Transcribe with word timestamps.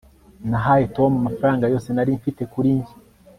nahaye 0.49 0.85
tom 0.97 1.11
amafaranga 1.21 1.69
yose 1.73 1.87
nari 1.91 2.11
mfite 2.19 2.41
kuri 2.53 2.69
njye 2.77 2.93